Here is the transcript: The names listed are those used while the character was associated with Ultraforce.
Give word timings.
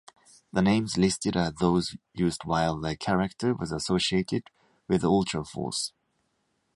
The 0.51 0.63
names 0.63 0.97
listed 0.97 1.37
are 1.37 1.51
those 1.51 1.95
used 2.11 2.43
while 2.43 2.75
the 2.79 2.95
character 2.97 3.53
was 3.53 3.71
associated 3.71 4.45
with 4.87 5.03
Ultraforce. 5.03 5.91